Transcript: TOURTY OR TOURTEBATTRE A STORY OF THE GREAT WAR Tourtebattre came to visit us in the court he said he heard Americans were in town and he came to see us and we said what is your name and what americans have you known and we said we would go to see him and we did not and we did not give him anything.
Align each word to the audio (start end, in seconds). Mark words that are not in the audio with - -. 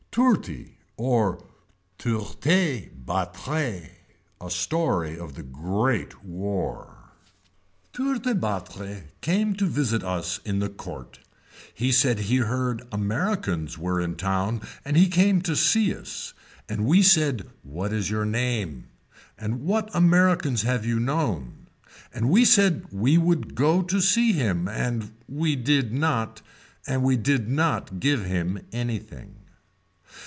TOURTY 0.13 0.75
OR 0.97 1.41
TOURTEBATTRE 1.97 3.91
A 4.41 4.49
STORY 4.49 5.17
OF 5.17 5.35
THE 5.35 5.43
GREAT 5.43 6.25
WAR 6.25 7.11
Tourtebattre 7.93 9.03
came 9.21 9.55
to 9.55 9.65
visit 9.67 10.03
us 10.03 10.41
in 10.43 10.59
the 10.59 10.67
court 10.67 11.19
he 11.73 11.93
said 11.93 12.19
he 12.19 12.37
heard 12.39 12.83
Americans 12.91 13.77
were 13.77 14.01
in 14.01 14.15
town 14.17 14.59
and 14.83 14.97
he 14.97 15.07
came 15.07 15.41
to 15.43 15.55
see 15.55 15.95
us 15.95 16.33
and 16.67 16.83
we 16.85 17.01
said 17.01 17.47
what 17.63 17.93
is 17.93 18.09
your 18.11 18.25
name 18.25 18.89
and 19.37 19.61
what 19.61 19.89
americans 19.95 20.63
have 20.63 20.83
you 20.85 20.99
known 20.99 21.67
and 22.13 22.29
we 22.29 22.43
said 22.43 22.83
we 22.91 23.17
would 23.17 23.55
go 23.55 23.81
to 23.81 24.01
see 24.01 24.33
him 24.33 24.67
and 24.67 25.13
we 25.29 25.55
did 25.55 25.93
not 25.93 26.41
and 26.85 27.01
we 27.01 27.15
did 27.15 27.47
not 27.47 28.01
give 28.01 28.25
him 28.25 28.59
anything. 28.73 29.37